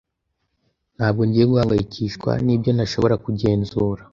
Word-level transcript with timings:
Ntabwo 0.95 1.21
ngiye 1.27 1.45
guhangayikishwa 1.51 2.31
nibyo 2.45 2.69
ntashobora 2.73 3.15
kugenzura. 3.25 4.01